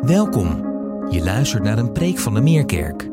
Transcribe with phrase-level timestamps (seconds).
[0.00, 0.48] Welkom.
[1.10, 3.10] Je luistert naar een preek van de Meerkerk.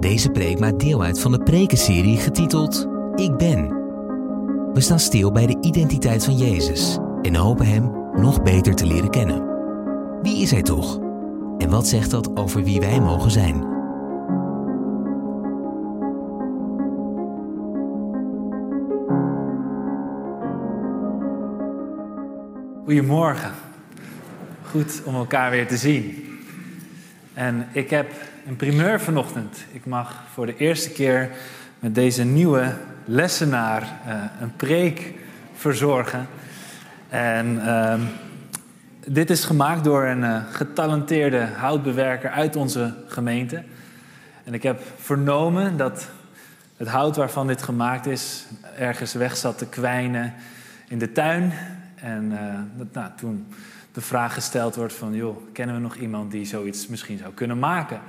[0.00, 3.68] Deze preek maakt deel uit van de prekenserie getiteld Ik Ben.
[4.72, 9.10] We staan stil bij de identiteit van Jezus en hopen Hem nog beter te leren
[9.10, 9.44] kennen.
[10.22, 10.98] Wie is Hij toch?
[11.58, 13.64] En wat zegt dat over wie wij mogen zijn?
[22.84, 23.65] Goedemorgen.
[24.70, 26.24] Goed om elkaar weer te zien.
[27.34, 28.10] En ik heb
[28.46, 29.64] een primeur vanochtend.
[29.72, 31.30] Ik mag voor de eerste keer
[31.78, 32.74] met deze nieuwe
[33.04, 35.14] lessenaar uh, een preek
[35.54, 36.26] verzorgen.
[37.08, 37.94] En uh,
[39.06, 43.62] dit is gemaakt door een uh, getalenteerde houtbewerker uit onze gemeente.
[44.44, 46.08] En ik heb vernomen dat
[46.76, 48.44] het hout waarvan dit gemaakt is
[48.78, 50.34] ergens weg zat te kwijnen
[50.88, 51.52] in de tuin.
[51.94, 53.46] En uh, nou, toen
[53.96, 57.58] de vraag gesteld wordt van, joh, kennen we nog iemand die zoiets misschien zou kunnen
[57.58, 58.00] maken?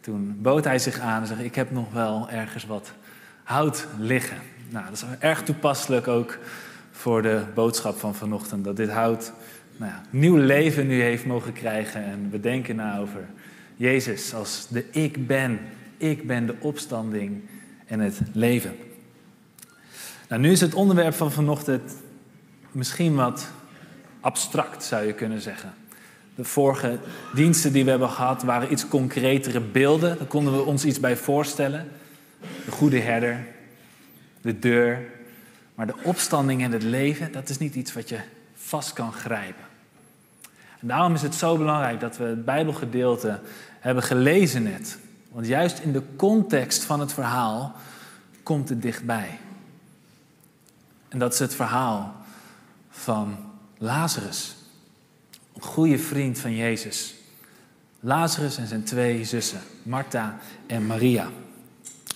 [0.00, 2.92] Toen bood hij zich aan en zei, ik heb nog wel ergens wat
[3.42, 4.36] hout liggen.
[4.68, 6.38] Nou, dat is erg toepasselijk ook
[6.90, 8.64] voor de boodschap van vanochtend.
[8.64, 9.32] Dat dit hout
[9.76, 12.04] nou ja, nieuw leven nu heeft mogen krijgen.
[12.04, 13.24] En we denken na over
[13.76, 15.60] Jezus als de ik ben.
[15.96, 17.42] Ik ben de opstanding
[17.86, 18.76] en het leven.
[20.28, 21.96] Nou, nu is het onderwerp van vanochtend
[22.70, 23.50] misschien wat
[24.22, 25.74] abstract, zou je kunnen zeggen.
[26.34, 26.98] De vorige
[27.34, 30.18] diensten die we hebben gehad waren iets concretere beelden.
[30.18, 31.88] Daar konden we ons iets bij voorstellen.
[32.64, 33.46] De goede herder,
[34.40, 34.98] de deur.
[35.74, 38.18] Maar de opstanding en het leven, dat is niet iets wat je
[38.54, 39.64] vast kan grijpen.
[40.80, 43.40] En daarom is het zo belangrijk dat we het Bijbelgedeelte
[43.80, 44.98] hebben gelezen net.
[45.30, 47.74] Want juist in de context van het verhaal
[48.42, 49.38] komt het dichtbij.
[51.08, 52.14] En dat is het verhaal
[52.90, 53.36] van
[53.82, 54.54] Lazarus,
[55.54, 57.14] een goede vriend van Jezus.
[58.00, 61.28] Lazarus en zijn twee zussen, Martha en Maria.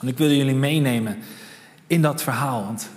[0.00, 1.18] En ik wil jullie meenemen
[1.86, 2.88] in dat verhaal, want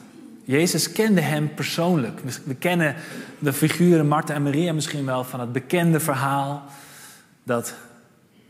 [0.44, 2.20] Jezus kende hem persoonlijk.
[2.44, 2.96] We kennen
[3.40, 6.64] de figuren Martha en Maria misschien wel van het bekende verhaal
[7.44, 7.74] dat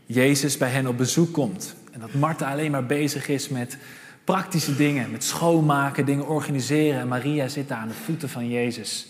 [0.06, 1.74] Jezus bij hen op bezoek komt.
[1.92, 3.76] En dat Martha alleen maar bezig is met
[4.24, 7.00] praktische dingen, met schoonmaken, dingen organiseren.
[7.00, 9.06] En Maria zit daar aan de voeten van Jezus.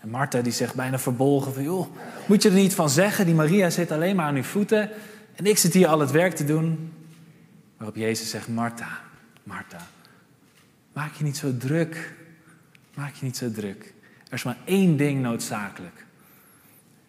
[0.00, 1.86] En Martha die zegt bijna verbolgen van, joh,
[2.26, 3.26] moet je er niet van zeggen?
[3.26, 4.90] Die Maria zit alleen maar aan uw voeten
[5.34, 6.92] en ik zit hier al het werk te doen.
[7.76, 9.00] Waarop Jezus zegt, Martha,
[9.42, 9.86] Martha,
[10.92, 12.16] maak je niet zo druk.
[12.94, 13.94] Maak je niet zo druk.
[14.28, 16.06] Er is maar één ding noodzakelijk.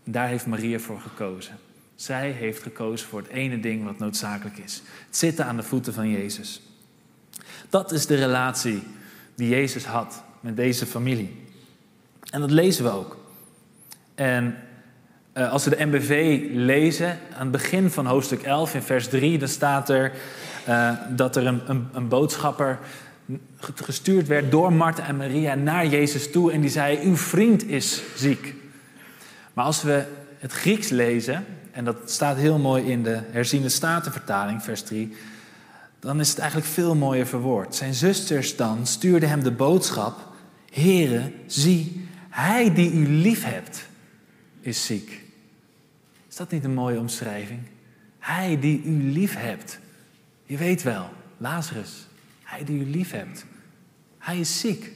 [0.04, 1.58] En daar heeft Maria voor gekozen.
[1.96, 4.82] Zij heeft gekozen voor het ene ding wat noodzakelijk is.
[5.06, 6.62] Het zitten aan de voeten van Jezus.
[7.70, 8.84] Dat is de relatie
[9.36, 11.39] die Jezus had met deze familie.
[12.30, 13.18] En dat lezen we ook.
[14.16, 14.56] En
[15.34, 19.38] uh, als we de MBV lezen, aan het begin van hoofdstuk 11, in vers 3,
[19.38, 20.12] dan staat er
[20.70, 22.80] uh, dat er een, een, een, boodschapper
[23.76, 28.02] gestuurd werd door Martha en Maria naar Jezus toe en die zei, uw vriend is
[28.16, 28.56] ziek.
[29.54, 30.04] Maar als we
[30.38, 35.16] het Grieks lezen, en dat staat heel mooi in de herziende statenvertaling, vers 3,
[36.00, 37.76] dan is het eigenlijk veel mooier verwoord.
[37.76, 40.28] Zijn zusters dan stuurden hem de boodschap,
[40.72, 42.09] Heere, zie,
[42.40, 43.88] hij die u lief hebt,
[44.60, 45.24] is ziek.
[46.30, 47.60] Is dat niet een mooie omschrijving?
[48.20, 49.80] Hij die u lief hebt.
[50.46, 52.08] Je weet wel, Lazarus,
[52.44, 53.46] hij die u lief hebt.
[54.18, 54.92] Hij is ziek.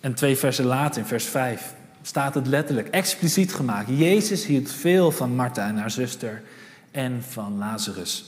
[0.00, 3.88] En twee versen later, in vers 5, staat het letterlijk, expliciet gemaakt.
[3.88, 6.42] Jezus hield veel van Martha en haar zuster
[6.90, 8.24] en van Lazarus.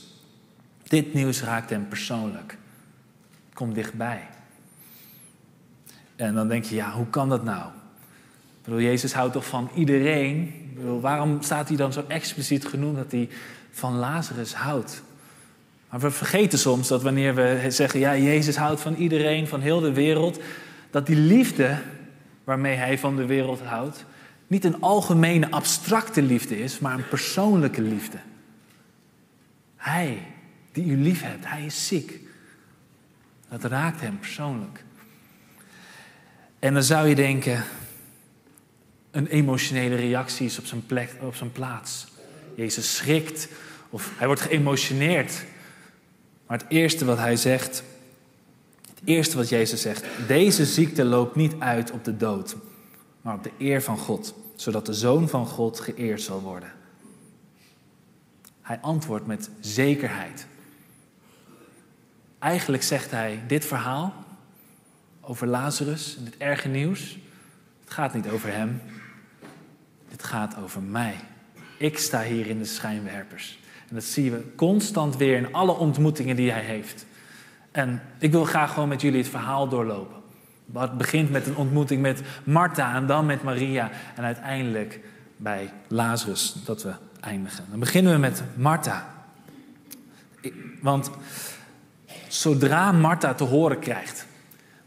[0.83, 2.57] Dit nieuws raakt hem persoonlijk.
[3.53, 4.27] Kom dichtbij.
[6.15, 7.71] En dan denk je, ja, hoe kan dat nou?
[8.65, 10.53] Ik Jezus houdt toch van iedereen?
[11.01, 13.29] Waarom staat hij dan zo expliciet genoemd dat hij
[13.71, 15.03] van Lazarus houdt?
[15.89, 19.79] Maar we vergeten soms dat wanneer we zeggen, ja, Jezus houdt van iedereen, van heel
[19.79, 20.39] de wereld,
[20.91, 21.77] dat die liefde
[22.43, 24.05] waarmee hij van de wereld houdt,
[24.47, 28.17] niet een algemene abstracte liefde is, maar een persoonlijke liefde.
[29.75, 30.17] Hij
[30.71, 32.19] die u lief hebt, hij is ziek.
[33.49, 34.83] Dat raakt hem persoonlijk.
[36.63, 37.63] En dan zou je denken,
[39.11, 42.07] een emotionele reactie is op zijn, plek, op zijn plaats.
[42.55, 43.47] Jezus schrikt
[43.89, 45.45] of hij wordt geëmotioneerd.
[46.47, 47.83] Maar het eerste wat hij zegt,
[48.89, 52.55] het eerste wat Jezus zegt, deze ziekte loopt niet uit op de dood,
[53.21, 56.71] maar op de eer van God, zodat de Zoon van God geëerd zal worden.
[58.61, 60.45] Hij antwoordt met zekerheid.
[62.39, 64.23] Eigenlijk zegt hij, dit verhaal
[65.25, 67.17] over Lazarus en het erge nieuws,
[67.83, 68.81] het gaat niet over hem,
[70.09, 71.15] het gaat over mij.
[71.77, 73.59] Ik sta hier in de schijnwerpers.
[73.89, 77.05] En dat zien we constant weer in alle ontmoetingen die hij heeft.
[77.71, 80.21] En ik wil graag gewoon met jullie het verhaal doorlopen.
[80.73, 84.99] Het begint met een ontmoeting met Martha en dan met Maria en uiteindelijk
[85.37, 87.65] bij Lazarus dat we eindigen.
[87.69, 89.13] Dan beginnen we met Martha.
[90.81, 91.09] Want
[92.27, 94.25] zodra Martha te horen krijgt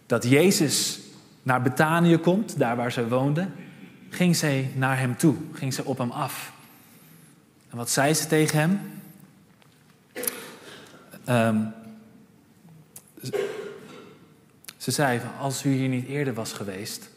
[0.06, 1.00] dat Jezus
[1.42, 3.48] naar Betanië komt, daar waar ze woonde,
[4.10, 6.52] ging zij naar hem toe, ging ze op hem af.
[7.70, 8.80] En wat zei ze tegen hem?
[11.28, 11.72] Um,
[14.76, 17.10] ze zei, als u hier niet eerder was geweest,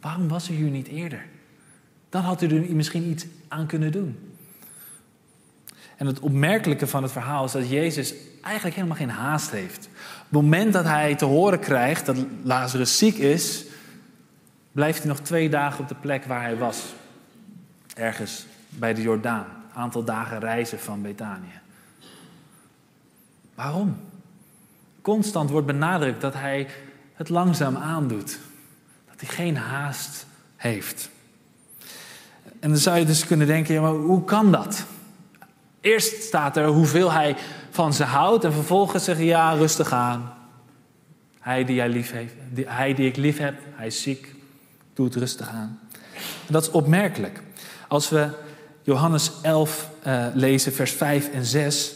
[0.00, 1.26] waarom was u hier niet eerder?
[2.08, 4.34] Dan had u er misschien iets aan kunnen doen.
[5.96, 9.88] En het opmerkelijke van het verhaal is dat Jezus eigenlijk helemaal geen haast heeft.
[10.24, 13.64] Het moment dat hij te horen krijgt dat Lazarus ziek is,
[14.72, 16.94] blijft hij nog twee dagen op de plek waar hij was.
[17.94, 19.46] Ergens bij de Jordaan.
[19.68, 21.60] Een aantal dagen reizen van Betanië.
[23.54, 23.96] Waarom?
[25.02, 26.68] Constant wordt benadrukt dat hij
[27.14, 28.38] het langzaam aandoet.
[29.10, 30.26] Dat hij geen haast
[30.56, 31.10] heeft.
[32.60, 34.84] En dan zou je dus kunnen denken, ja, maar hoe kan dat?
[35.80, 37.36] Eerst staat er hoeveel hij
[37.74, 40.32] van ze houdt en vervolgens zegt ja, rustig aan.
[41.40, 42.34] Hij die, jij lief heeft,
[42.66, 44.34] hij die ik lief heb, hij is ziek,
[44.92, 45.78] doe het rustig aan.
[46.46, 47.42] En dat is opmerkelijk.
[47.88, 48.28] Als we
[48.82, 51.94] Johannes 11 uh, eh, lezen, vers 5 en 6,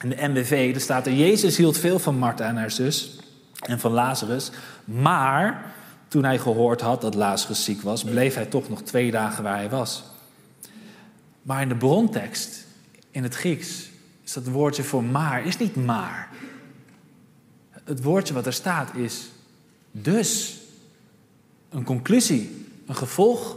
[0.00, 3.18] in de MBV, daar staat er, Jezus hield veel van Martha en haar zus
[3.60, 4.50] en van Lazarus,
[4.84, 5.72] maar
[6.08, 9.56] toen hij gehoord had dat Lazarus ziek was, bleef hij toch nog twee dagen waar
[9.56, 10.04] hij was.
[11.42, 12.66] Maar in de brontekst,
[13.10, 13.88] in het Grieks,
[14.28, 16.28] is dat woordje voor maar, is niet maar.
[17.84, 19.28] Het woordje wat er staat is
[19.90, 20.56] dus.
[21.68, 23.56] Een conclusie, een gevolg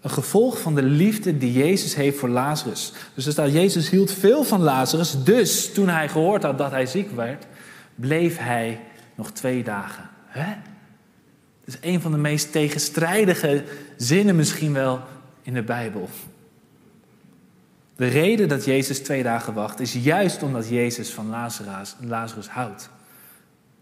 [0.00, 2.92] een gevolg van de liefde die Jezus heeft voor Lazarus.
[3.14, 5.24] Dus er staat, Jezus hield veel van Lazarus.
[5.24, 7.46] Dus toen hij gehoord had dat hij ziek werd,
[7.94, 8.80] bleef hij
[9.14, 10.10] nog twee dagen.
[10.26, 10.54] Hè?
[11.64, 13.64] Dat is een van de meest tegenstrijdige
[13.96, 15.00] zinnen misschien wel
[15.42, 16.08] in de Bijbel.
[18.02, 22.90] De reden dat Jezus twee dagen wacht is juist omdat Jezus van Lazarus, Lazarus houdt.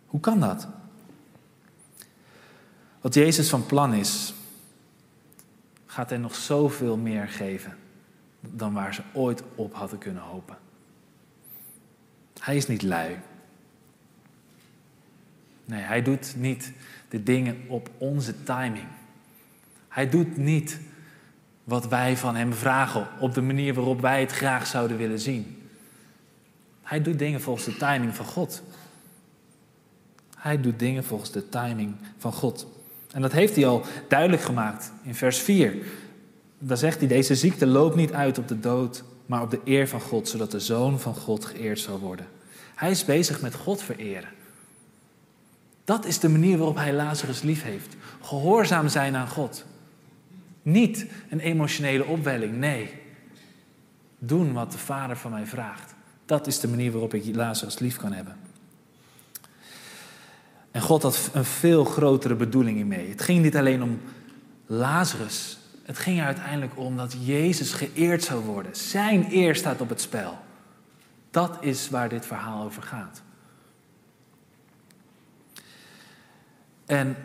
[0.07, 0.69] Hoe kan dat?
[3.01, 4.35] Wat Jezus van plan is,
[5.87, 7.77] gaat hij nog zoveel meer geven
[8.41, 10.59] dan waar ze ooit op hadden kunnen hopen.
[12.41, 13.19] Hij is niet lui.
[15.65, 16.73] Nee, hij doet niet
[17.09, 18.89] de dingen op onze timing.
[19.89, 20.79] Hij doet niet
[21.71, 25.69] wat wij van hem vragen op de manier waarop wij het graag zouden willen zien.
[26.83, 28.63] Hij doet dingen volgens de timing van God.
[30.37, 32.67] Hij doet dingen volgens de timing van God.
[33.13, 35.77] En dat heeft hij al duidelijk gemaakt in vers 4.
[36.59, 39.89] Daar zegt hij, deze ziekte loopt niet uit op de dood, maar op de eer
[39.89, 42.27] van God, zodat de Zoon van God geëerd zal worden.
[42.75, 44.29] Hij is bezig met God vereren.
[45.85, 47.97] Dat is de manier waarop hij Lazarus lief heeft.
[48.21, 49.65] Gehoorzaam zijn aan God.
[50.63, 52.95] Niet een emotionele opwelling, nee.
[54.19, 55.95] Doen wat de Vader van mij vraagt.
[56.25, 58.37] Dat is de manier waarop ik Lazarus lief kan hebben.
[60.71, 63.09] En God had een veel grotere bedoeling in mee.
[63.09, 64.01] Het ging niet alleen om
[64.67, 65.59] Lazarus.
[65.83, 68.77] Het ging er uiteindelijk om dat Jezus geëerd zou worden.
[68.77, 70.39] Zijn eer staat op het spel.
[71.31, 73.23] Dat is waar dit verhaal over gaat.
[76.87, 77.17] En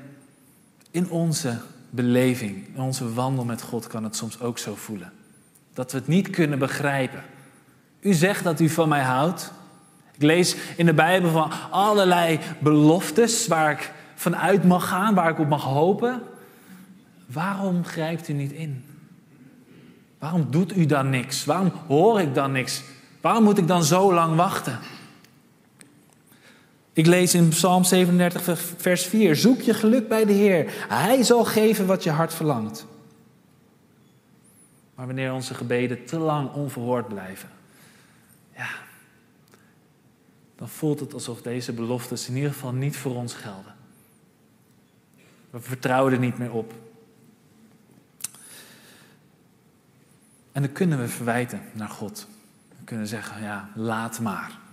[0.91, 1.57] in onze
[1.95, 5.11] beleving, in onze wandel met God kan het soms ook zo voelen.
[5.73, 7.23] Dat we het niet kunnen begrijpen.
[7.99, 9.51] U zegt dat u van mij houdt,
[10.15, 15.39] ik lees in de Bijbel van allerlei beloftes waar ik vanuit mag gaan, waar ik
[15.39, 16.21] op mag hopen.
[17.25, 18.85] Waarom grijpt u niet in?
[20.19, 21.45] Waarom doet u dan niks?
[21.45, 22.83] Waarom hoor ik dan niks?
[23.21, 24.79] Waarom moet ik dan zo lang wachten?
[26.95, 30.85] Ik lees in Psalm 37, vers 4: Zoek je geluk bij de Heer.
[30.87, 32.85] Hij zal geven wat je hart verlangt.
[34.95, 37.49] Maar wanneer onze gebeden te lang onverhoord blijven,
[38.55, 38.69] ja,
[40.55, 43.75] dan voelt het alsof deze beloftes in ieder geval niet voor ons gelden.
[45.49, 46.73] We vertrouwen er niet meer op.
[50.51, 52.27] En dan kunnen we verwijten naar God.
[52.77, 54.63] We kunnen zeggen, ja, laat maar.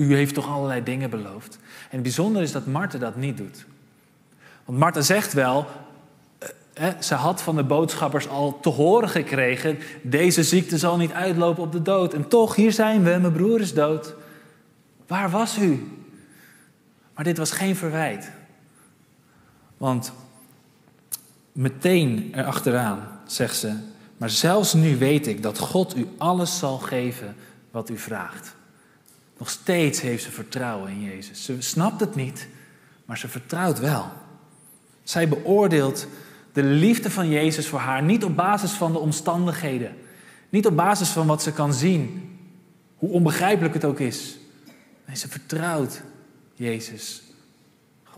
[0.00, 1.58] U heeft toch allerlei dingen beloofd.
[1.90, 3.66] En het is dat Martha dat niet doet.
[4.64, 5.66] Want Martha zegt wel,
[6.38, 11.12] eh, eh, ze had van de boodschappers al te horen gekregen, deze ziekte zal niet
[11.12, 12.14] uitlopen op de dood.
[12.14, 14.14] En toch, hier zijn we, mijn broer is dood.
[15.06, 15.88] Waar was u?
[17.14, 18.30] Maar dit was geen verwijt.
[19.76, 20.12] Want
[21.52, 23.72] meteen erachteraan zegt ze:
[24.16, 27.36] Maar zelfs nu weet ik dat God u alles zal geven
[27.70, 28.58] wat u vraagt.
[29.40, 31.44] Nog steeds heeft ze vertrouwen in Jezus.
[31.44, 32.48] Ze snapt het niet,
[33.04, 34.12] maar ze vertrouwt wel.
[35.02, 36.06] Zij beoordeelt
[36.52, 39.96] de liefde van Jezus voor haar niet op basis van de omstandigheden,
[40.48, 42.38] niet op basis van wat ze kan zien,
[42.96, 44.38] hoe onbegrijpelijk het ook is.
[45.06, 46.02] Nee, ze vertrouwt
[46.54, 47.22] Jezus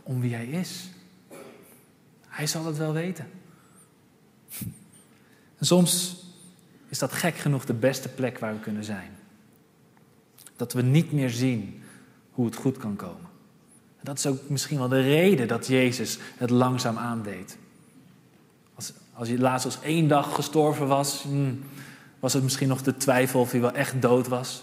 [0.03, 0.89] om wie Hij is.
[2.29, 3.27] Hij zal het wel weten.
[5.59, 6.25] En soms
[6.89, 9.21] is dat gek genoeg de beste plek waar we kunnen zijn.
[10.63, 11.83] Dat we niet meer zien
[12.31, 13.31] hoe het goed kan komen.
[13.99, 17.57] En dat is ook misschien wel de reden dat Jezus het langzaam aandeed.
[18.75, 21.61] Als, als je laatst als één dag gestorven was, hmm,
[22.21, 24.63] was het misschien nog de twijfel of hij wel echt dood was.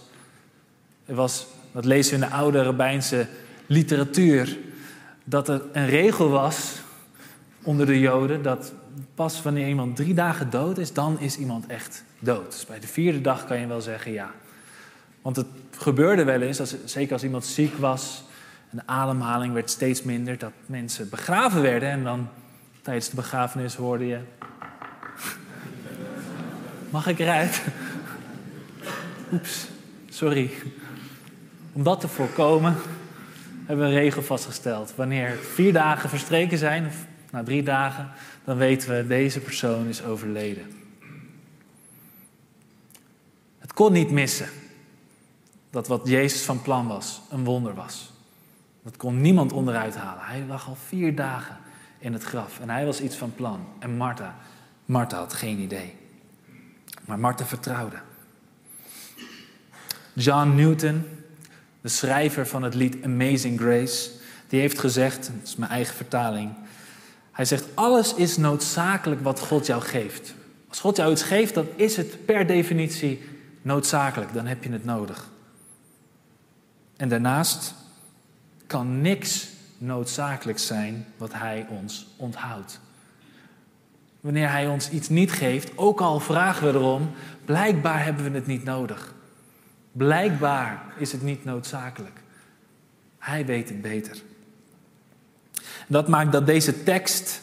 [1.06, 3.28] Er was, dat lezen we in de oude rabbijnse
[3.66, 4.58] literatuur,
[5.24, 6.74] dat er een regel was
[7.64, 8.74] onder de Joden dat
[9.16, 12.52] pas wanneer iemand drie dagen dood is, dan is iemand echt dood.
[12.52, 14.32] Dus bij de vierde dag kan je wel zeggen ja.
[15.22, 18.24] Want het gebeurde wel eens, zeker als iemand ziek was
[18.70, 22.28] en de ademhaling werd steeds minder, dat mensen begraven werden en dan
[22.82, 24.20] tijdens de begrafenis hoorde je.
[26.90, 27.62] Mag ik eruit?
[29.34, 29.68] Oeps,
[30.10, 30.52] sorry.
[31.74, 32.76] Om dat te voorkomen
[33.66, 34.94] hebben we een regel vastgesteld.
[34.96, 36.96] Wanneer vier dagen verstreken zijn, of
[37.32, 38.10] na drie dagen,
[38.44, 40.64] dan weten we deze persoon is overleden.
[43.60, 44.50] Het kon niet missen
[45.70, 48.12] dat wat Jezus van plan was, een wonder was.
[48.84, 50.24] Dat kon niemand onderuit halen.
[50.26, 51.58] Hij lag al vier dagen
[52.00, 53.68] in het graf en hij was iets van plan.
[53.80, 54.36] En Martha,
[54.86, 55.96] Martha had geen idee.
[57.06, 57.98] Maar Martha vertrouwde.
[60.14, 61.06] John Newton,
[61.82, 64.12] de schrijver van het lied Amazing Grace,
[64.48, 66.54] die heeft gezegd, dat is mijn eigen vertaling,
[67.32, 70.34] hij zegt, alles is noodzakelijk wat God jou geeft.
[70.70, 73.22] Als God jou iets geeft, dan is het per definitie
[73.62, 74.34] noodzakelijk.
[74.34, 75.30] Dan heb je het nodig.
[77.00, 77.74] En daarnaast
[78.68, 82.80] kan niks noodzakelijk zijn wat Hij ons onthoudt.
[84.20, 87.12] Wanneer Hij ons iets niet geeft, ook al vragen we erom,
[87.46, 89.14] blijkbaar hebben we het niet nodig.
[89.92, 92.22] Blijkbaar is het niet noodzakelijk.
[93.18, 94.22] Hij weet het beter.
[95.88, 97.42] Dat maakt dat deze tekst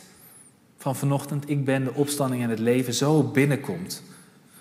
[0.78, 4.02] van vanochtend, ik ben de opstanding en het leven, zo binnenkomt.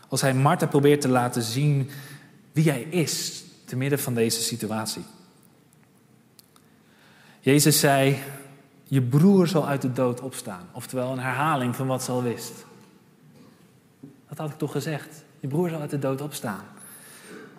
[0.08, 1.90] Als hij Martha probeert te laten zien
[2.52, 5.04] wie hij is, te midden van deze situatie.
[7.40, 8.18] Jezus zei,
[8.84, 10.68] je broer zal uit de dood opstaan.
[10.72, 12.66] Oftewel een herhaling van wat ze al wist.
[14.30, 15.24] Dat had ik toch gezegd.
[15.40, 16.64] Je broer zal uit de dood opstaan.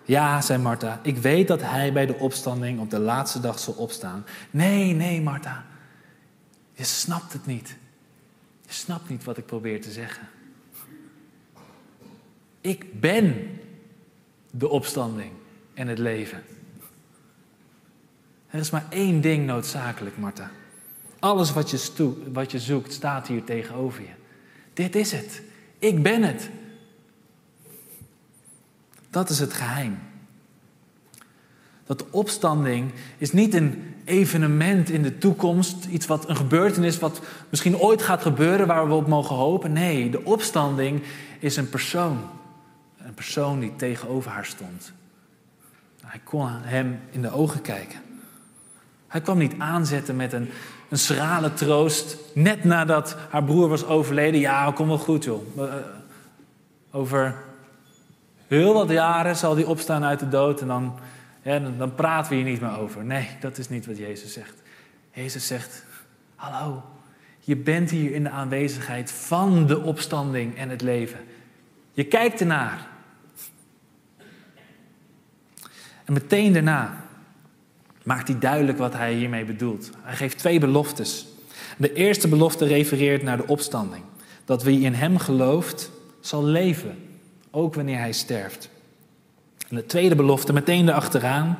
[0.05, 3.73] Ja, zei Martha, ik weet dat hij bij de opstanding op de laatste dag zal
[3.73, 4.25] opstaan.
[4.51, 5.65] Nee, nee, Martha,
[6.73, 7.75] je snapt het niet.
[8.65, 10.27] Je snapt niet wat ik probeer te zeggen.
[12.61, 13.59] Ik ben
[14.51, 15.31] de opstanding
[15.77, 16.43] en het leven.
[18.49, 20.51] Er is maar één ding noodzakelijk, Martha.
[21.19, 24.13] Alles wat je, wat je zoekt staat hier tegenover je.
[24.73, 25.41] Dit is het.
[25.79, 26.49] Ik ben het.
[29.09, 29.99] Dat is het geheim.
[31.85, 37.21] Dat de opstanding is niet een evenement in de toekomst, iets wat een gebeurtenis wat
[37.49, 39.73] misschien ooit gaat gebeuren waar we op mogen hopen.
[39.73, 41.03] Nee, de opstanding
[41.39, 42.19] is een persoon.
[42.97, 44.93] Een persoon die tegenover haar stond.
[46.07, 47.99] Hij kon hem in de ogen kijken.
[49.07, 50.49] Hij kwam niet aanzetten met een,
[50.89, 54.39] een schrale troost, net nadat haar broer was overleden.
[54.39, 55.57] Ja, kom wel goed joh.
[55.57, 55.73] Eh,
[56.91, 57.35] over
[58.47, 60.99] heel wat jaren zal hij opstaan uit de dood en dan
[61.77, 63.05] dan praten we hier niet meer over.
[63.05, 64.53] Nee, dat is niet wat Jezus zegt.
[65.11, 65.83] Jezus zegt,
[66.35, 66.83] hallo,
[67.39, 71.19] je bent hier in de aanwezigheid van de opstanding en het leven.
[71.91, 72.87] Je kijkt ernaar.
[76.07, 77.05] En meteen daarna
[78.03, 79.89] maakt hij duidelijk wat hij hiermee bedoelt.
[80.01, 81.27] Hij geeft twee beloftes.
[81.77, 84.03] De eerste belofte refereert naar de opstanding.
[84.45, 86.97] Dat wie in hem gelooft, zal leven,
[87.51, 88.69] ook wanneer hij sterft.
[89.69, 91.57] En de tweede belofte, meteen erachteraan,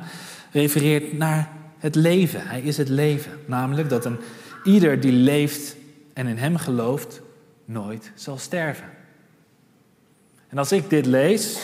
[0.52, 2.46] refereert naar het leven.
[2.46, 3.32] Hij is het leven.
[3.46, 4.18] Namelijk dat een
[4.64, 5.76] ieder die leeft
[6.12, 7.20] en in hem gelooft,
[7.64, 8.88] nooit zal sterven.
[10.48, 11.58] En als ik dit lees,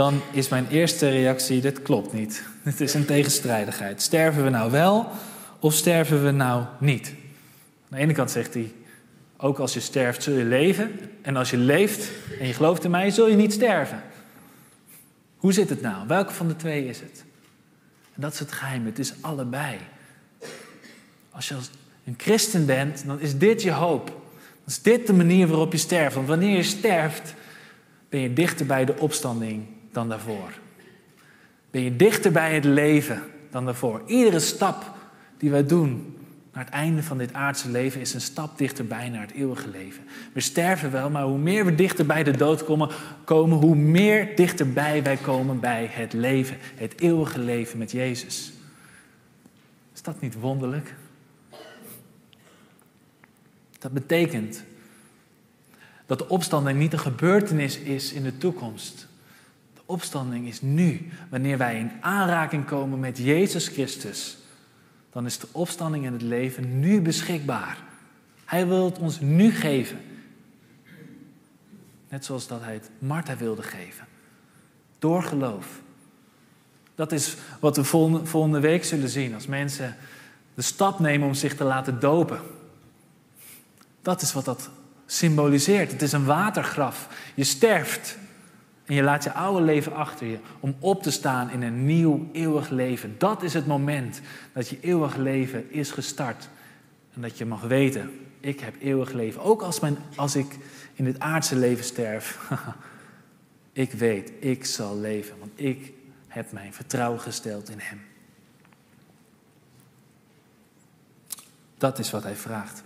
[0.00, 2.42] dan is mijn eerste reactie: dit klopt niet.
[2.62, 4.02] Het is een tegenstrijdigheid.
[4.02, 5.08] Sterven we nou wel
[5.58, 7.08] of sterven we nou niet?
[7.08, 8.72] Aan de ene kant zegt hij:
[9.36, 11.00] ook als je sterft zul je leven.
[11.22, 14.02] En als je leeft en je gelooft in mij, zul je niet sterven.
[15.36, 16.06] Hoe zit het nou?
[16.06, 17.24] Welke van de twee is het?
[18.14, 18.86] En dat is het geheim.
[18.86, 19.78] Het is allebei.
[21.30, 21.56] Als je
[22.04, 24.06] een christen bent, dan is dit je hoop.
[24.06, 26.14] Dan is dit de manier waarop je sterft.
[26.14, 27.34] Want wanneer je sterft,
[28.08, 30.52] Ben je dichter bij de opstanding dan daarvoor?
[31.70, 34.02] Ben je dichter bij het leven dan daarvoor?
[34.06, 34.94] Iedere stap
[35.38, 36.14] die wij doen
[36.52, 40.02] naar het einde van dit aardse leven is een stap dichterbij naar het eeuwige leven.
[40.32, 42.88] We sterven wel, maar hoe meer we dichter bij de dood komen,
[43.24, 48.52] komen hoe meer dichterbij wij komen bij het leven, het eeuwige leven met Jezus.
[49.94, 50.94] Is dat niet wonderlijk?
[53.78, 54.64] Dat betekent
[56.06, 59.08] dat de opstanding niet een gebeurtenis is in de toekomst.
[59.90, 64.38] Opstanding is nu, wanneer wij in aanraking komen met Jezus Christus
[65.12, 67.78] dan is de opstanding en het leven nu beschikbaar.
[68.44, 70.00] Hij wil het ons nu geven.
[72.08, 74.06] Net zoals dat hij het Martha wilde geven.
[74.98, 75.66] Door geloof.
[76.94, 77.84] Dat is wat we
[78.24, 79.96] volgende week zullen zien als mensen
[80.54, 82.40] de stap nemen om zich te laten dopen.
[84.02, 84.70] Dat is wat dat
[85.06, 85.92] symboliseert.
[85.92, 87.08] Het is een watergraf.
[87.34, 88.18] Je sterft.
[88.90, 92.28] En je laat je oude leven achter je om op te staan in een nieuw
[92.32, 93.14] eeuwig leven.
[93.18, 94.20] Dat is het moment
[94.52, 96.48] dat je eeuwig leven is gestart.
[97.14, 99.42] En dat je mag weten, ik heb eeuwig leven.
[99.42, 100.58] Ook als, mijn, als ik
[100.94, 102.50] in dit aardse leven sterf.
[103.72, 105.92] ik weet, ik zal leven, want ik
[106.28, 108.00] heb mijn vertrouwen gesteld in Hem.
[111.78, 112.82] Dat is wat hij vraagt.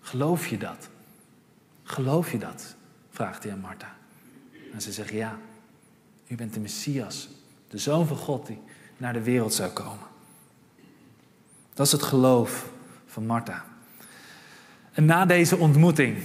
[0.00, 0.88] Geloof je dat?
[1.82, 2.74] Geloof je dat?
[3.10, 3.98] vraagt hij aan Martha.
[4.72, 5.38] En ze zeggen ja,
[6.26, 7.28] u bent de Messias,
[7.68, 8.58] de Zoon van God die
[8.96, 10.06] naar de wereld zou komen.
[11.74, 12.70] Dat is het geloof
[13.06, 13.64] van Martha.
[14.92, 16.18] En na deze ontmoeting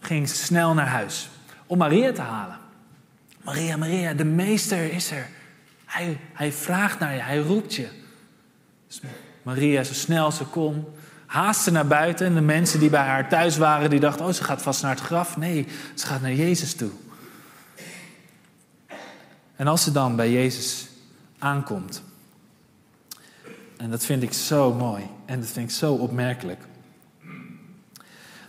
[0.00, 1.28] ging ze snel naar huis
[1.66, 2.58] om Maria te halen.
[3.42, 5.28] Maria, Maria, de meester is er.
[5.84, 7.88] Hij, hij vraagt naar je, hij roept je.
[8.86, 9.00] Dus
[9.42, 10.84] Maria, zo snel ze kon,
[11.26, 12.26] haastte naar buiten.
[12.26, 14.90] En de mensen die bij haar thuis waren, die dachten, oh, ze gaat vast naar
[14.90, 15.36] het graf.
[15.36, 16.90] Nee, ze gaat naar Jezus toe.
[19.56, 20.88] En als ze dan bij Jezus
[21.38, 22.02] aankomt,
[23.76, 26.60] en dat vind ik zo mooi en dat vind ik zo opmerkelijk,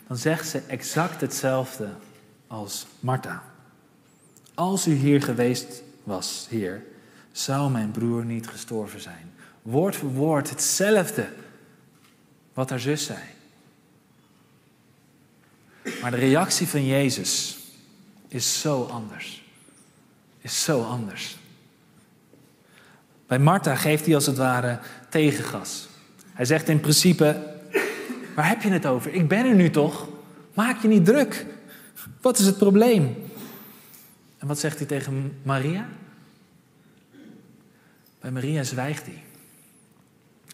[0.07, 1.89] dan zegt ze exact hetzelfde
[2.47, 3.43] als Martha.
[4.53, 6.83] Als u hier geweest was, Heer,
[7.31, 9.31] zou mijn broer niet gestorven zijn.
[9.61, 11.29] Woord voor woord hetzelfde
[12.53, 13.19] wat haar zus zei.
[16.01, 17.57] Maar de reactie van Jezus
[18.27, 19.46] is zo anders
[20.47, 21.37] is zo anders.
[23.27, 24.79] Bij Martha geeft hij als het ware
[25.09, 25.87] tegengas.
[26.33, 27.55] Hij zegt in principe:
[28.35, 29.13] Waar heb je het over?
[29.13, 30.07] Ik ben er nu toch?
[30.53, 31.45] Maak je niet druk.
[32.21, 33.15] Wat is het probleem?
[34.37, 35.87] En wat zegt hij tegen Maria?
[38.19, 39.23] Bij Maria zwijgt hij.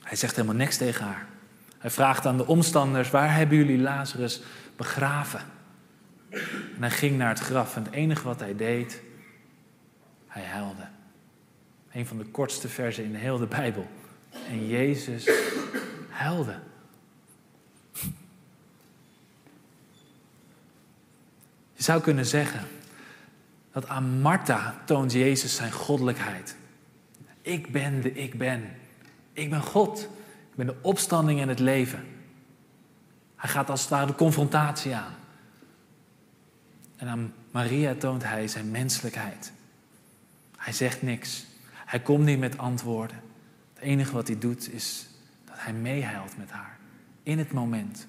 [0.01, 1.27] Hij zegt helemaal niks tegen haar.
[1.77, 4.41] Hij vraagt aan de omstanders: Waar hebben jullie Lazarus
[4.75, 5.41] begraven?
[6.75, 9.01] En hij ging naar het graf en het enige wat hij deed
[10.33, 10.87] hij huilde.
[11.91, 13.87] Een van de kortste versen in heel de Bijbel.
[14.47, 15.29] En Jezus
[16.09, 16.59] huilde.
[21.73, 22.67] Je zou kunnen zeggen
[23.71, 26.55] dat aan Martha toont Jezus zijn goddelijkheid.
[27.41, 28.69] Ik ben de ik ben.
[29.33, 29.99] Ik ben God.
[30.49, 32.05] Ik ben de opstanding en het leven.
[33.35, 35.15] Hij gaat als het ware de confrontatie aan.
[36.95, 39.51] En aan Maria toont hij zijn menselijkheid.
[40.63, 41.45] Hij zegt niks.
[41.85, 43.21] Hij komt niet met antwoorden.
[43.73, 45.07] Het enige wat hij doet is
[45.45, 46.77] dat hij meehuilt met haar.
[47.23, 48.07] In het moment.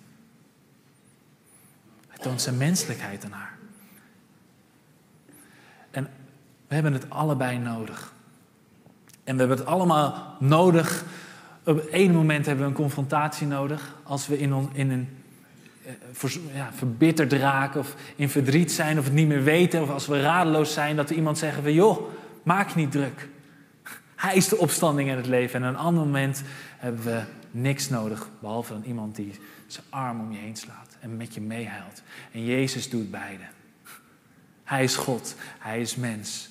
[2.09, 3.59] Hij toont zijn menselijkheid aan haar.
[5.91, 6.11] En
[6.67, 8.13] we hebben het allebei nodig.
[9.25, 11.05] En we hebben het allemaal nodig.
[11.65, 13.95] Op één moment hebben we een confrontatie nodig.
[14.03, 15.09] Als we in, in een
[15.85, 19.83] eh, ja, verbitterd raken of in verdriet zijn of het niet meer weten.
[19.83, 22.13] Of als we radeloos zijn, dat we iemand zeggen van joh,
[22.45, 23.29] Maak niet druk.
[24.17, 25.63] Hij is de opstanding in het leven.
[25.63, 26.43] En op een ander moment
[26.79, 29.33] hebben we niks nodig, behalve dan iemand die
[29.67, 32.03] zijn arm om je heen slaat en met je meehuilt.
[32.33, 33.45] En Jezus doet beide.
[34.65, 36.49] Hij is God, hij is mens.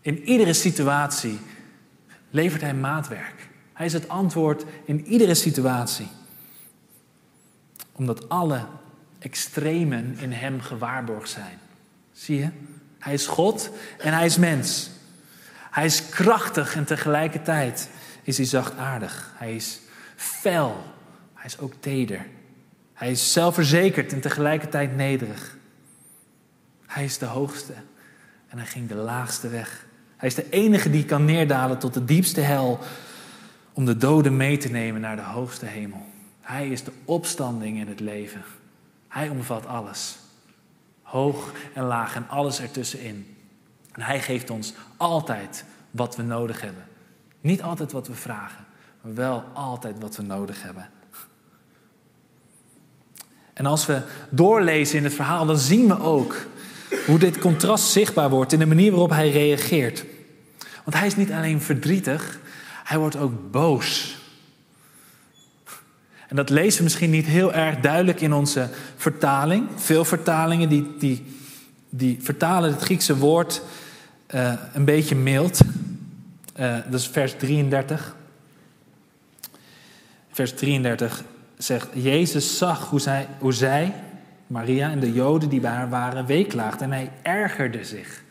[0.00, 1.38] In iedere situatie
[2.30, 3.48] levert hij maatwerk.
[3.72, 6.08] Hij is het antwoord in iedere situatie.
[7.92, 8.66] Omdat alle
[9.18, 11.58] extremen in hem gewaarborgd zijn.
[12.12, 12.50] Zie je?
[12.98, 14.90] Hij is God en hij is mens.
[15.70, 17.88] Hij is krachtig en tegelijkertijd
[18.22, 19.32] is hij zachtaardig.
[19.36, 19.80] Hij is
[20.16, 20.84] fel.
[21.34, 22.26] Hij is ook teder.
[22.94, 25.56] Hij is zelfverzekerd en tegelijkertijd nederig.
[26.86, 27.72] Hij is de hoogste
[28.48, 29.86] en hij ging de laagste weg.
[30.16, 32.78] Hij is de enige die kan neerdalen tot de diepste hel
[33.72, 36.06] om de doden mee te nemen naar de hoogste hemel.
[36.40, 38.42] Hij is de opstanding in het leven.
[39.08, 40.18] Hij omvat alles.
[41.08, 43.36] Hoog en laag en alles ertussenin.
[43.92, 46.84] En hij geeft ons altijd wat we nodig hebben.
[47.40, 48.64] Niet altijd wat we vragen,
[49.00, 50.90] maar wel altijd wat we nodig hebben.
[53.52, 56.36] En als we doorlezen in het verhaal, dan zien we ook
[57.06, 60.04] hoe dit contrast zichtbaar wordt in de manier waarop hij reageert.
[60.84, 62.38] Want hij is niet alleen verdrietig,
[62.84, 64.17] hij wordt ook boos.
[66.28, 69.68] En dat lezen we misschien niet heel erg duidelijk in onze vertaling.
[69.76, 71.24] Veel vertalingen die, die,
[71.90, 73.62] die vertalen het Griekse woord
[74.34, 75.60] uh, een beetje mild.
[76.60, 78.16] Uh, dat is vers 33.
[80.30, 81.24] Vers 33
[81.56, 83.94] zegt: Jezus zag hoe zij, hoe zij,
[84.46, 86.82] Maria en de Joden die bij haar waren, weeklaagden.
[86.82, 88.22] En hij ergerde zich.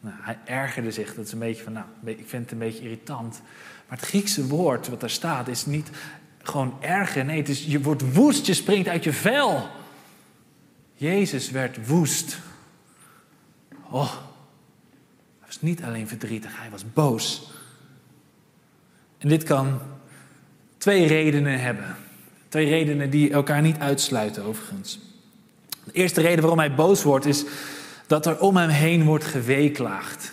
[0.00, 1.14] Nou, hij ergerde zich.
[1.14, 3.40] Dat is een beetje van, nou, ik vind het een beetje irritant.
[3.88, 5.90] Maar het Griekse woord wat daar staat is niet
[6.42, 7.24] gewoon erger.
[7.24, 9.68] Nee, het is, je wordt woest, je springt uit je vel.
[10.94, 12.38] Jezus werd woest.
[13.90, 14.12] Oh,
[15.38, 17.50] hij was niet alleen verdrietig, hij was boos.
[19.18, 19.80] En dit kan
[20.78, 21.96] twee redenen hebben.
[22.48, 24.98] Twee redenen die elkaar niet uitsluiten, overigens.
[25.84, 27.44] De eerste reden waarom hij boos wordt is
[28.06, 30.32] dat er om hem heen wordt geweeklaagd.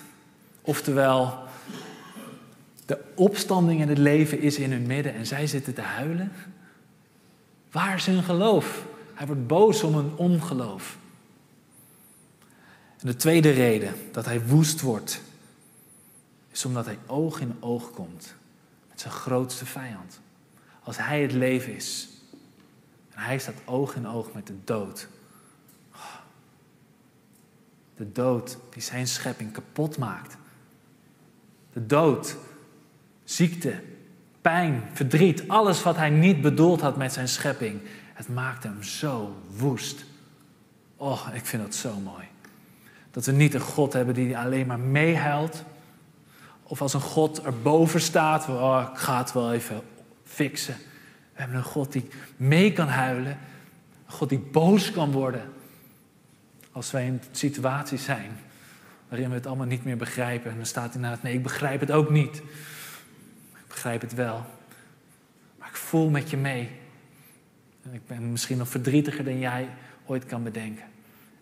[0.61, 1.46] Oftewel,
[2.87, 6.31] de opstanding en het leven is in hun midden en zij zitten te huilen.
[7.71, 8.85] Waar is hun geloof?
[9.13, 10.97] Hij wordt boos om hun ongeloof.
[12.99, 15.21] En de tweede reden dat hij woest wordt,
[16.51, 18.35] is omdat hij oog in oog komt
[18.89, 20.19] met zijn grootste vijand.
[20.83, 22.07] Als hij het leven is
[23.09, 25.07] en hij staat oog in oog met de dood.
[27.95, 30.37] De dood die zijn schepping kapot maakt.
[31.73, 32.37] De dood
[33.29, 33.73] ziekte,
[34.41, 37.81] pijn, verdriet, alles wat hij niet bedoeld had met zijn schepping.
[38.13, 40.05] Het maakte hem zo woest.
[40.95, 42.25] Oh, ik vind dat zo mooi.
[43.11, 45.63] Dat we niet een God hebben die alleen maar meehuilt.
[46.63, 49.81] Of als een God erboven staat, oh, ik ga het wel even
[50.25, 50.75] fixen.
[51.33, 53.37] We hebben een God die mee kan huilen.
[54.05, 55.41] Een God die boos kan worden.
[56.71, 58.31] Als wij in situaties zijn
[59.09, 60.51] waarin we het allemaal niet meer begrijpen.
[60.51, 62.41] En dan staat hij naast, nee, ik begrijp het ook niet
[63.77, 64.45] begrijp het wel.
[65.57, 66.71] Maar ik voel met je mee.
[67.83, 69.69] En ik ben misschien nog verdrietiger dan jij
[70.05, 70.83] ooit kan bedenken.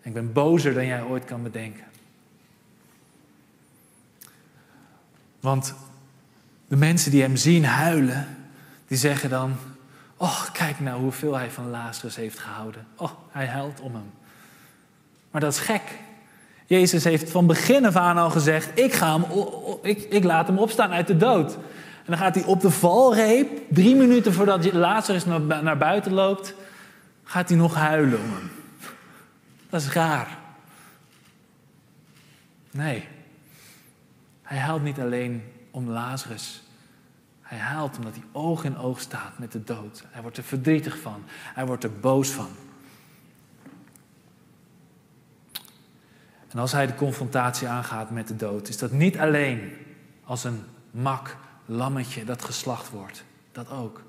[0.01, 1.83] En ik ben bozer dan jij ooit kan bedenken.
[5.39, 5.73] Want
[6.67, 8.27] de mensen die hem zien huilen,
[8.87, 9.55] die zeggen dan:
[10.17, 12.87] Oh, kijk nou hoeveel hij van Lazarus heeft gehouden.
[12.95, 14.11] Oh, hij huilt om hem.
[15.31, 15.81] Maar dat is gek.
[16.65, 19.25] Jezus heeft van begin af aan al gezegd: Ik, ga hem,
[19.81, 21.57] ik, ik laat hem opstaan uit de dood.
[22.05, 26.53] En dan gaat hij op de valreep, drie minuten voordat Lazarus naar, buiten loopt,
[27.23, 28.51] gaat hij nog huilen om hem.
[29.69, 30.37] Dat is raar.
[32.71, 33.07] Nee,
[34.41, 36.63] hij huilt niet alleen om Lazarus.
[37.41, 40.03] Hij huilt omdat hij oog in oog staat met de dood.
[40.09, 41.23] Hij wordt er verdrietig van.
[41.27, 42.49] Hij wordt er boos van.
[46.49, 49.73] En als hij de confrontatie aangaat met de dood, is dat niet alleen
[50.23, 53.23] als een mak lammetje dat geslacht wordt.
[53.51, 54.01] Dat ook.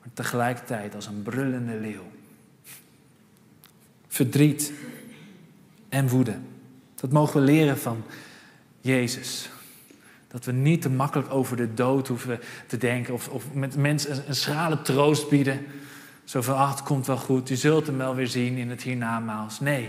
[0.00, 2.10] Maar tegelijkertijd als een brullende leeuw.
[4.08, 4.72] Verdriet
[5.88, 6.38] en woede.
[6.94, 8.04] Dat mogen we leren van
[8.80, 9.50] Jezus.
[10.28, 13.14] Dat we niet te makkelijk over de dood hoeven te denken.
[13.14, 15.66] Of, of met mensen een, schrale troost bieden.
[16.24, 17.48] Zo van, ach, het komt wel goed.
[17.48, 19.60] Je zult hem wel weer zien in het hiernamaals.
[19.60, 19.88] Nee,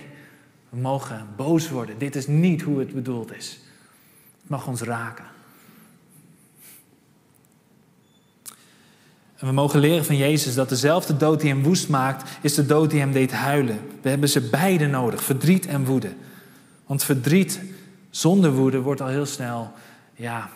[0.70, 1.98] we mogen boos worden.
[1.98, 3.60] Dit is niet hoe het bedoeld is.
[4.42, 5.33] Het mag ons raken.
[9.44, 12.66] En we mogen leren van Jezus dat dezelfde dood die hem woest maakt, is de
[12.66, 13.80] dood die hem deed huilen.
[14.02, 16.14] We hebben ze beide nodig, verdriet en woede.
[16.86, 17.60] Want verdriet
[18.10, 19.74] zonder woede wordt al heel snel,
[20.16, 20.50] ja,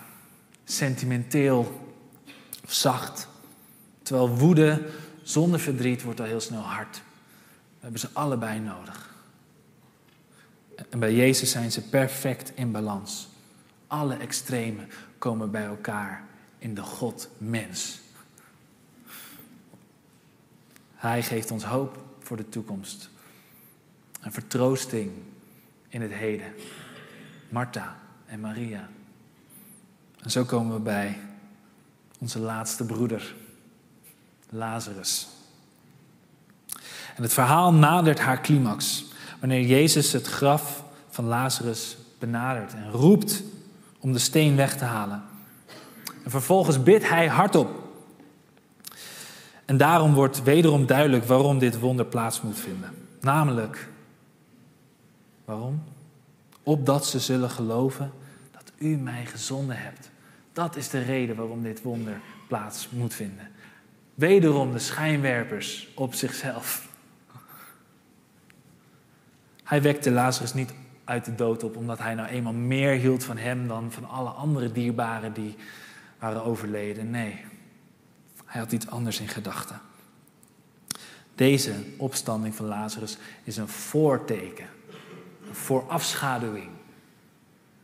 [0.63, 1.89] sentimenteel
[2.63, 3.27] of zacht.
[4.01, 4.85] Terwijl woede
[5.23, 7.01] zonder verdriet wordt al heel snel hard.
[7.53, 9.09] We hebben ze allebei nodig.
[10.89, 13.27] En bij Jezus zijn ze perfect in balans.
[13.87, 16.23] Alle extremen komen bij elkaar
[16.57, 18.05] in de God-mens.
[20.97, 23.09] Hij geeft ons hoop voor de toekomst.
[24.21, 25.11] Een vertroosting
[25.87, 26.53] in het heden.
[27.49, 28.89] Martha en Maria.
[30.23, 31.19] En zo komen we bij
[32.19, 33.35] onze laatste broeder,
[34.49, 35.27] Lazarus.
[37.15, 39.05] En het verhaal nadert haar climax.
[39.39, 43.43] Wanneer Jezus het graf van Lazarus benadert en roept
[43.99, 45.23] om de steen weg te halen.
[46.23, 47.86] En vervolgens bidt hij hardop
[49.67, 52.89] en daarom wordt wederom duidelijk waarom dit wonder plaats moet vinden.
[53.21, 53.89] Namelijk
[55.47, 55.83] Waarom?
[56.63, 58.11] Opdat ze zullen geloven
[58.51, 60.09] dat u mij gezonden hebt.
[60.53, 63.49] Dat is de reden waarom dit wonder plaats moet vinden.
[64.13, 66.87] Wederom de schijnwerpers op zichzelf.
[69.63, 73.37] Hij wekte Lazarus niet uit de dood op omdat hij nou eenmaal meer hield van
[73.37, 75.55] hem dan van alle andere dierbaren die
[76.19, 77.09] waren overleden.
[77.09, 77.45] Nee,
[78.57, 79.81] hij had iets anders in gedachten.
[81.35, 84.65] Deze opstanding van Lazarus is een voorteken,
[85.47, 86.69] een voorafschaduwing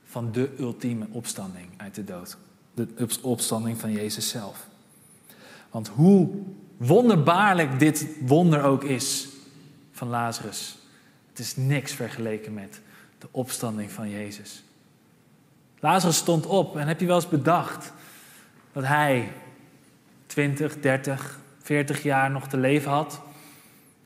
[0.06, 2.38] van de ultieme opstanding uit de dood.
[2.74, 4.68] De opstanding van Jezus zelf.
[5.72, 6.30] Want hoe
[6.78, 9.28] wonderbaarlijk dit wonder ook is
[9.92, 10.78] van Lazarus,
[11.30, 12.82] het is niks vergeleken met
[13.18, 14.64] de opstanding van Jezus.
[15.80, 17.94] Lazarus stond op en heb je wel eens bedacht
[18.72, 19.32] dat hij
[20.34, 23.22] 20, 30, 40 jaar nog te leven had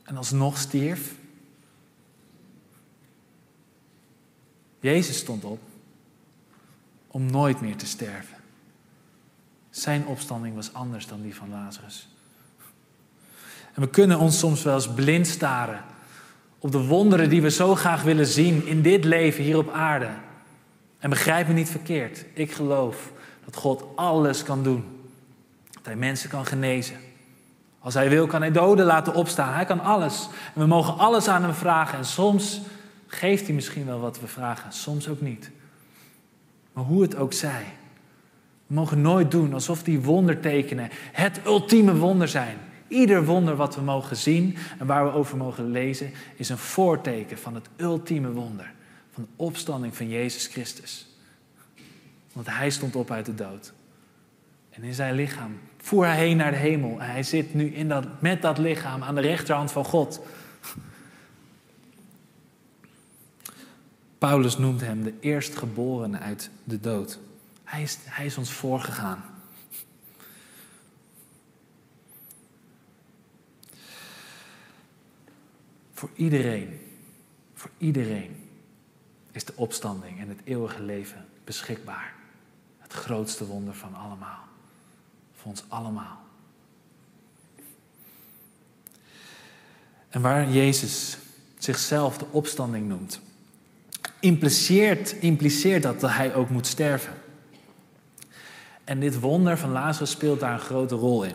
[0.04, 1.14] en alsnog stierf?
[4.80, 5.60] Jezus stond op
[7.06, 8.36] om nooit meer te sterven.
[9.70, 12.08] Zijn opstanding was anders dan die van Lazarus.
[13.74, 15.84] En we kunnen ons soms wel eens blind staren
[16.58, 20.10] op de wonderen die we zo graag willen zien in dit leven hier op aarde.
[20.98, 23.12] En begrijp me niet verkeerd, ik geloof
[23.44, 24.97] dat God alles kan doen.
[25.78, 26.96] Dat Hij mensen kan genezen.
[27.78, 29.54] Als Hij wil, kan Hij doden laten opstaan.
[29.54, 30.28] Hij kan alles.
[30.54, 31.98] En we mogen alles aan Hem vragen.
[31.98, 32.60] En soms
[33.06, 35.50] geeft Hij misschien wel wat we vragen, soms ook niet.
[36.72, 37.64] Maar hoe het ook zij,
[38.66, 42.56] we mogen nooit doen alsof die wondertekenen het ultieme wonder zijn.
[42.88, 47.38] Ieder wonder wat we mogen zien en waar we over mogen lezen, is een voorteken
[47.38, 48.72] van het ultieme wonder.
[49.10, 51.06] Van de opstanding van Jezus Christus.
[52.32, 53.72] Want hij stond op uit de dood.
[54.78, 57.00] En in zijn lichaam voer hij heen naar de hemel.
[57.00, 60.20] En hij zit nu in dat, met dat lichaam aan de rechterhand van God.
[64.18, 67.18] Paulus noemt hem de eerstgeborene uit de dood.
[67.64, 69.24] Hij is, hij is ons voorgegaan.
[75.92, 76.80] Voor iedereen,
[77.54, 78.48] voor iedereen
[79.32, 82.14] is de opstanding en het eeuwige leven beschikbaar.
[82.78, 84.47] Het grootste wonder van allemaal.
[85.48, 86.18] Ons allemaal.
[90.08, 91.18] En waar Jezus
[91.58, 93.20] zichzelf de opstanding noemt,
[94.20, 97.12] impliceert, impliceert dat hij ook moet sterven.
[98.84, 101.34] En dit wonder van Lazarus speelt daar een grote rol in.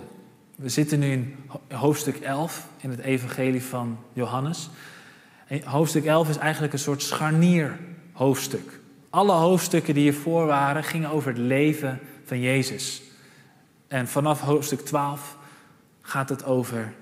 [0.55, 1.35] We zitten nu in
[1.69, 4.69] hoofdstuk 11 in het Evangelie van Johannes.
[5.63, 8.79] Hoofdstuk 11 is eigenlijk een soort scharnierhoofdstuk.
[9.09, 13.01] Alle hoofdstukken die hiervoor waren gingen over het leven van Jezus.
[13.93, 15.37] En vanaf hoofdstuk 12
[16.01, 16.93] gaat het over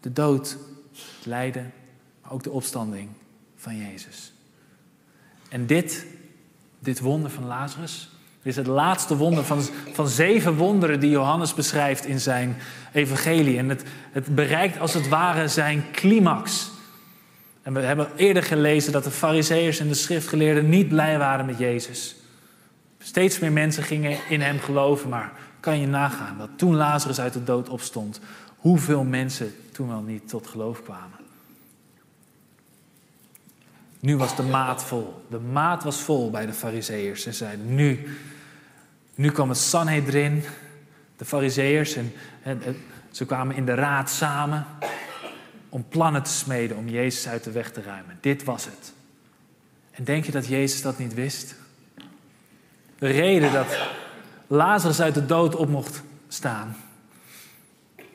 [0.00, 0.56] de dood,
[0.92, 1.72] het lijden,
[2.22, 3.08] maar ook de opstanding
[3.56, 4.32] van Jezus.
[5.48, 6.06] En dit,
[6.78, 8.10] dit wonder van Lazarus,
[8.42, 12.56] is het laatste wonder van, van zeven wonderen die Johannes beschrijft in zijn
[12.92, 13.58] evangelie.
[13.58, 16.70] En het, het bereikt als het ware zijn climax.
[17.62, 21.58] En we hebben eerder gelezen dat de fariseeërs en de schriftgeleerden niet blij waren met
[21.58, 22.16] Jezus.
[22.98, 25.32] Steeds meer mensen gingen in hem geloven, maar
[25.66, 28.20] kan je nagaan dat toen Lazarus uit de dood opstond,
[28.56, 31.18] hoeveel mensen toen wel niet tot geloof kwamen.
[34.00, 35.26] Nu was de maat vol.
[35.30, 37.22] De maat was vol bij de fariseeërs.
[37.22, 38.18] Ze zeiden, nu,
[39.14, 40.44] nu kwam het Sanhedrin,
[41.16, 41.24] de
[42.42, 42.76] en, en,
[43.10, 44.66] ze kwamen in de raad samen
[45.68, 48.18] om plannen te smeden om Jezus uit de weg te ruimen.
[48.20, 48.92] Dit was het.
[49.90, 51.54] En denk je dat Jezus dat niet wist?
[52.98, 53.78] De reden dat
[54.46, 56.76] Lazarus uit de dood op mocht staan,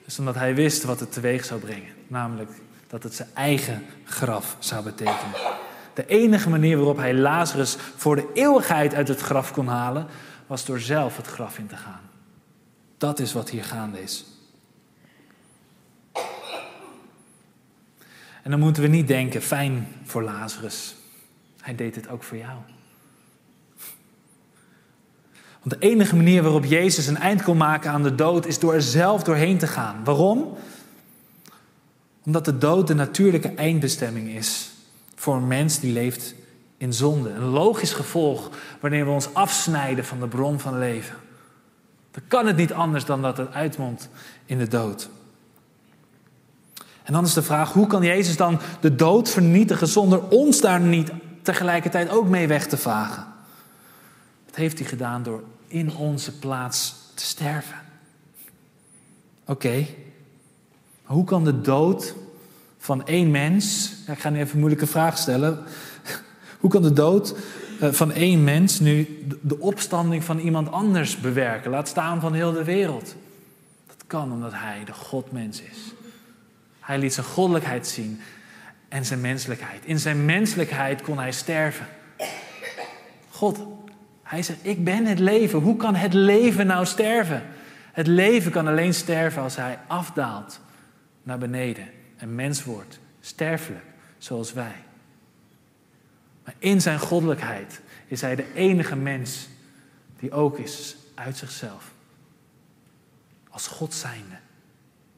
[0.05, 1.93] is omdat hij wist wat het teweeg zou brengen.
[2.07, 2.49] Namelijk
[2.87, 5.59] dat het zijn eigen graf zou betekenen.
[5.93, 10.07] De enige manier waarop hij Lazarus voor de eeuwigheid uit het graf kon halen,
[10.47, 12.01] was door zelf het graf in te gaan.
[12.97, 14.25] Dat is wat hier gaande is.
[18.43, 20.95] En dan moeten we niet denken, fijn voor Lazarus.
[21.61, 22.57] Hij deed het ook voor jou.
[25.62, 28.74] Want de enige manier waarop Jezus een eind kon maken aan de dood is door
[28.74, 30.04] er zelf doorheen te gaan.
[30.04, 30.58] Waarom?
[32.26, 34.71] Omdat de dood de natuurlijke eindbestemming is
[35.15, 36.36] voor een mens die leeft
[36.78, 37.30] in zonde.
[37.30, 41.15] Een logisch gevolg wanneer we ons afsnijden van de bron van leven.
[42.12, 44.10] Dan kan het niet anders dan dat het uitmondt
[44.45, 45.10] in de dood.
[47.04, 50.80] En dan is de vraag, hoe kan Jezus dan de dood vernietigen zonder ons daar
[50.80, 53.30] niet tegelijkertijd ook mee weg te vagen?
[54.51, 57.77] Dat heeft hij gedaan door in onze plaats te sterven.
[59.45, 59.85] Oké,
[61.03, 62.15] hoe kan de dood
[62.77, 65.63] van één mens, ik ga nu even een moeilijke vraag stellen,
[66.61, 67.35] Hoe kan de dood
[67.79, 71.71] eh, van één mens nu de opstanding van iemand anders bewerken?
[71.71, 73.15] Laat staan van heel de wereld.
[73.87, 75.77] Dat kan omdat hij de Godmens is.
[76.79, 78.19] Hij liet zijn goddelijkheid zien
[78.87, 79.85] en zijn menselijkheid.
[79.85, 81.87] In zijn menselijkheid kon hij sterven.
[83.29, 83.59] God,
[84.31, 85.59] hij zegt, ik ben het leven.
[85.59, 87.43] Hoe kan het leven nou sterven?
[87.91, 90.59] Het leven kan alleen sterven als hij afdaalt
[91.23, 91.89] naar beneden.
[92.17, 93.83] En mens wordt, sterfelijk,
[94.17, 94.75] zoals wij.
[96.43, 99.47] Maar in zijn goddelijkheid is hij de enige mens
[100.19, 101.91] die ook is uit zichzelf.
[103.49, 104.35] Als God zijnde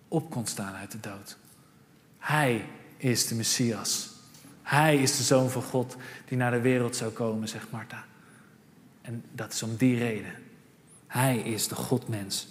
[0.07, 1.37] op kon staan uit de dood.
[2.17, 2.65] Hij
[2.97, 4.09] is de Messias.
[4.63, 5.95] Hij is de Zoon van God
[6.25, 8.05] die naar de wereld zou komen, zegt Martha.
[9.03, 10.33] En dat is om die reden.
[11.07, 12.47] Hij is de Godmens.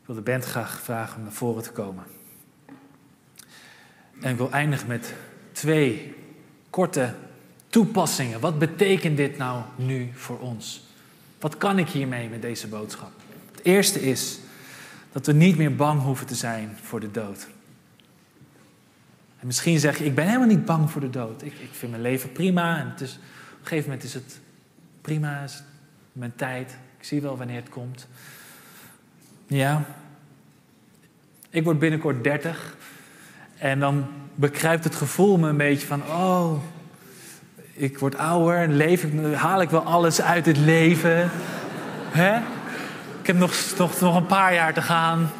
[0.00, 2.04] Ik wil de band graag vragen om naar voren te komen.
[4.20, 5.14] En ik wil eindigen met
[5.52, 6.14] twee
[6.70, 7.14] korte
[7.68, 8.40] toepassingen.
[8.40, 10.82] Wat betekent dit nou nu voor ons?
[11.40, 13.10] Wat kan ik hiermee met deze boodschap?
[13.50, 14.38] Het eerste is
[15.12, 17.46] dat we niet meer bang hoeven te zijn voor de dood.
[19.42, 21.42] En misschien zeg je, ik ben helemaal niet bang voor de dood.
[21.42, 22.78] Ik, ik vind mijn leven prima.
[22.78, 23.20] En het is, op
[23.60, 24.40] een gegeven moment is het
[25.00, 25.62] prima, is
[26.12, 26.76] mijn tijd.
[26.98, 28.08] Ik zie wel wanneer het komt.
[29.46, 29.84] Ja.
[31.50, 32.76] Ik word binnenkort 30.
[33.58, 36.62] En dan bekruipt het gevoel me een beetje van, oh,
[37.72, 41.30] ik word ouder, leef ik, haal ik wel alles uit het leven.
[42.20, 42.36] Hè?
[43.20, 45.30] Ik heb nog, nog, nog een paar jaar te gaan.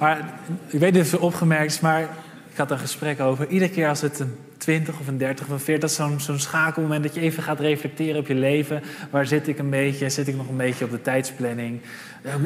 [0.00, 0.34] Maar
[0.66, 2.02] ik weet niet of je opgemerkt is, maar
[2.50, 3.48] ik had een gesprek over.
[3.48, 6.20] Iedere keer als het een 20 of een 30 of een 40, dat is zo'n
[6.20, 8.82] zo'n schakelmoment dat je even gaat reflecteren op je leven.
[9.10, 10.10] Waar zit ik een beetje?
[10.10, 11.80] Zit ik nog een beetje op de tijdsplanning?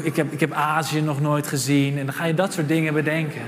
[0.03, 1.99] Ik heb, ik heb Azië nog nooit gezien.
[1.99, 3.43] En dan ga je dat soort dingen bedenken.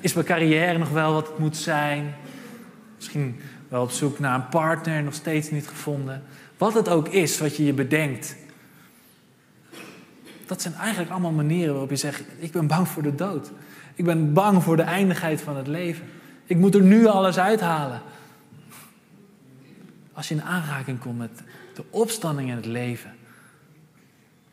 [0.00, 2.14] Is mijn carrière nog wel wat het moet zijn?
[2.96, 6.22] Misschien wel op zoek naar een partner, nog steeds niet gevonden.
[6.58, 8.36] Wat het ook is wat je je bedenkt.
[10.46, 13.50] Dat zijn eigenlijk allemaal manieren waarop je zegt: Ik ben bang voor de dood.
[13.94, 16.06] Ik ben bang voor de eindigheid van het leven.
[16.44, 18.02] Ik moet er nu alles uithalen.
[20.12, 21.42] Als je in aanraking komt met
[21.74, 23.14] de opstanding in het leven,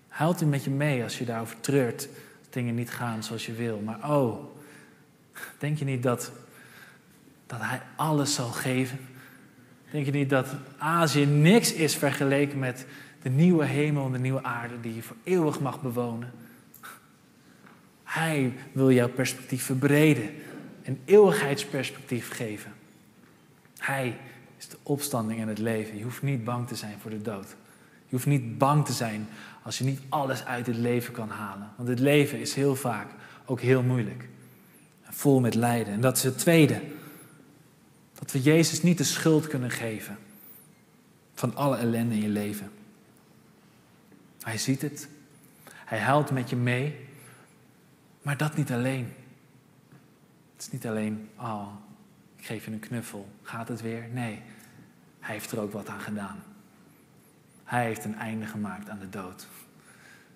[0.08, 2.08] huilt hij met je mee als je daarover treurt.
[2.50, 3.82] Dingen niet gaan zoals je wil.
[3.86, 4.44] Maar oh,
[5.58, 6.32] denk je niet dat,
[7.48, 9.00] dat hij alles zal geven?
[9.92, 12.86] Denk je niet dat Azië niks is vergeleken met
[13.22, 16.32] de nieuwe hemel en de nieuwe aarde die je voor eeuwig mag bewonen?
[18.04, 20.30] Hij wil jouw perspectief verbreden,
[20.84, 22.74] een eeuwigheidsperspectief geven.
[23.78, 24.18] Hij
[24.58, 25.98] is de opstanding en het leven.
[25.98, 27.48] Je hoeft niet bang te zijn voor de dood.
[28.06, 29.28] Je hoeft niet bang te zijn
[29.64, 31.70] als je niet alles uit het leven kan halen.
[31.78, 33.08] Want het leven is heel vaak
[33.46, 34.28] ook heel moeilijk.
[35.04, 35.94] Vol met lijden.
[35.94, 36.82] En dat is het tweede.
[38.20, 40.18] Dat we Jezus niet de schuld kunnen geven
[41.34, 42.72] van alle ellende in je leven.
[44.42, 45.08] Hij ziet het.
[45.74, 47.08] Hij huilt met je mee.
[48.22, 49.14] Maar dat niet alleen.
[50.54, 51.68] Het is niet alleen, oh,
[52.36, 54.08] ik geef je een knuffel, gaat het weer?
[54.14, 54.42] Nee,
[55.20, 56.44] hij heeft er ook wat aan gedaan.
[57.64, 59.48] Hij heeft een einde gemaakt aan de dood.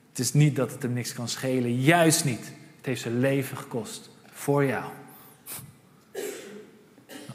[0.09, 2.45] Het is niet dat het hem niks kan schelen, juist niet.
[2.77, 4.91] Het heeft zijn leven gekost voor jou.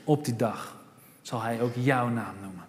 [0.04, 0.76] Op die dag
[1.22, 2.64] zal hij ook jouw naam noemen.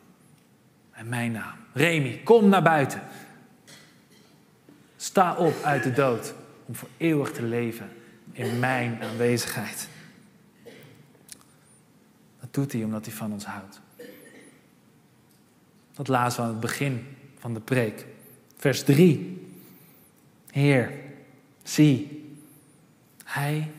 [0.92, 1.56] En mijn naam.
[1.74, 3.02] Remy, kom naar buiten.
[5.02, 6.34] Sta op uit de dood
[6.66, 7.90] om voor eeuwig te leven
[8.32, 9.88] in mijn aanwezigheid.
[12.40, 13.82] Dat doet hij omdat hij van ons houdt.
[15.94, 17.08] Dat lazen we aan het begin
[17.40, 18.06] van de preek.
[18.58, 19.48] Vers 3.
[20.52, 20.92] Heer,
[21.64, 22.26] zie,
[23.24, 23.72] hij,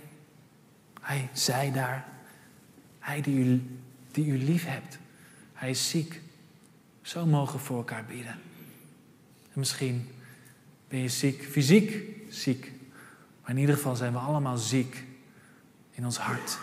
[1.00, 2.08] hij zei daar,
[2.98, 3.62] hij die u,
[4.10, 4.98] die u lief hebt,
[5.52, 6.20] hij is ziek.
[7.02, 8.40] Zo mogen we voor elkaar bidden.
[9.52, 10.08] En misschien
[10.92, 12.72] ben je ziek, fysiek ziek.
[13.42, 15.04] Maar in ieder geval zijn we allemaal ziek
[15.90, 16.58] in ons hart.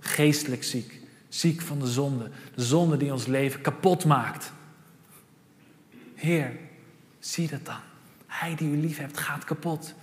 [0.00, 1.00] Geestelijk ziek.
[1.28, 2.30] Ziek van de zonde.
[2.54, 4.52] De zonde die ons leven kapot maakt.
[6.14, 6.52] Heer,
[7.18, 7.80] zie dat dan.
[8.26, 9.94] Hij die u lief hebt gaat kapot.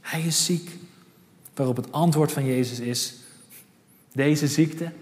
[0.00, 0.70] Hij is ziek.
[1.54, 3.14] Waarop het antwoord van Jezus is:
[4.12, 4.92] deze ziekte,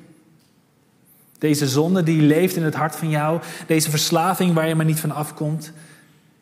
[1.38, 5.00] deze zonde die leeft in het hart van jou, deze verslaving waar je maar niet
[5.00, 5.72] van afkomt,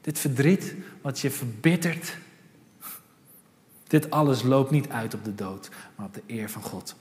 [0.00, 0.74] dit verdriet
[1.06, 2.16] wat je verbittert,
[3.86, 6.94] dit alles loopt niet uit op de dood, maar op de eer van God,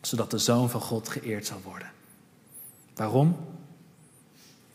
[0.00, 1.90] zodat de Zoon van God geëerd zal worden.
[2.94, 3.36] Waarom?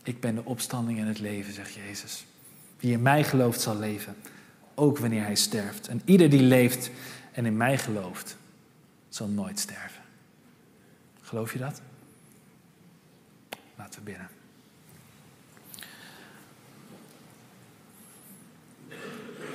[0.02, 2.24] Ik ben de opstanding en het leven, zegt Jezus.
[2.80, 4.16] Wie in mij gelooft zal leven,
[4.74, 5.88] ook wanneer hij sterft.
[5.88, 6.90] En ieder die leeft
[7.32, 8.36] en in mij gelooft,
[9.08, 10.02] zal nooit sterven.
[11.20, 11.80] Geloof je dat?
[13.76, 14.41] Laten we bidden.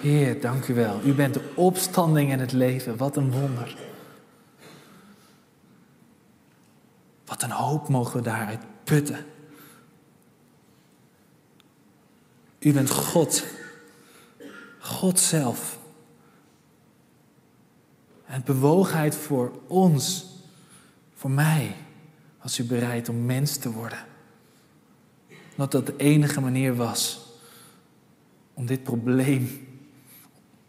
[0.02, 1.00] Heer, dank u wel.
[1.04, 2.98] U bent de opstanding en het leven.
[2.98, 3.78] Wat een wonder.
[7.26, 9.26] Wat een hoop mogen we daaruit putten.
[12.60, 13.46] U bent God.
[14.80, 15.80] God zelf.
[18.26, 20.26] En bewogenheid voor ons,
[21.14, 21.76] voor mij,
[22.42, 24.06] was u bereid om mens te worden.
[25.56, 27.26] Dat dat de enige manier was
[28.54, 29.67] om dit probleem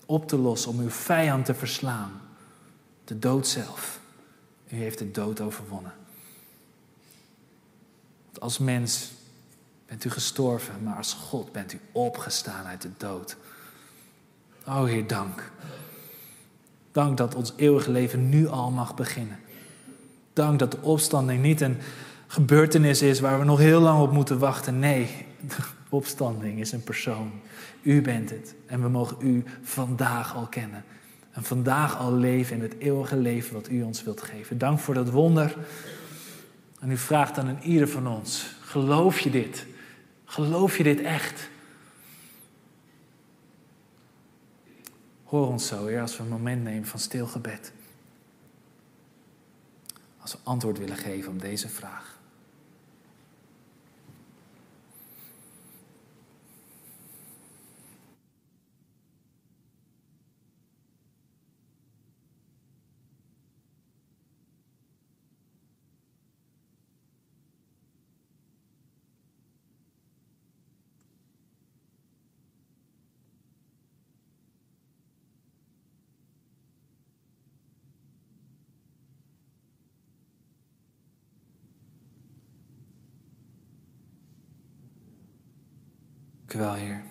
[0.09, 2.21] op te lossen, om uw vijand te verslaan.
[3.05, 4.01] De dood zelf.
[4.69, 5.93] U heeft de dood overwonnen.
[8.25, 9.11] Want als mens
[9.87, 13.37] bent u gestorven, maar als God bent u opgestaan uit de dood.
[14.67, 15.53] O Heer, dank.
[16.93, 19.39] Dank dat ons eeuwige leven nu al mag beginnen.
[20.33, 21.79] Dank dat de opstanding niet een
[22.27, 24.79] gebeurtenis is waar we nog heel lang op moeten wachten.
[24.79, 25.27] Nee,
[25.89, 27.33] opstanding is een persoon.
[27.83, 28.55] U bent het.
[28.67, 30.85] En we mogen u vandaag al kennen.
[31.31, 34.59] En vandaag al leven in het eeuwige leven wat u ons wilt geven.
[34.59, 35.57] Dank voor dat wonder.
[36.81, 39.67] En u vraagt aan een ieder van ons: geloof je dit?
[40.25, 41.49] Geloof je dit echt?
[45.25, 47.73] Hoor ons zo, Heer, als we een moment nemen van stil gebed.
[50.19, 52.18] Als we antwoord willen geven op deze vraag.
[86.49, 87.03] Dank wel, Heer,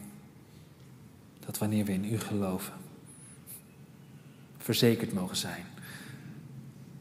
[1.39, 2.73] dat wanneer we in U geloven,
[4.57, 5.65] verzekerd mogen zijn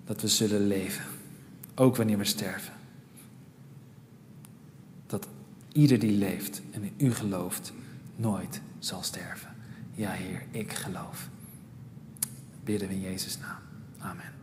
[0.05, 1.05] dat we zullen leven,
[1.74, 2.72] ook wanneer we sterven.
[5.07, 5.28] Dat
[5.72, 7.72] ieder die leeft en in U gelooft,
[8.16, 9.55] nooit zal sterven.
[9.95, 11.28] Ja, Heer, ik geloof.
[12.64, 13.61] Bidden we in Jezus' naam.
[13.99, 14.36] Amen.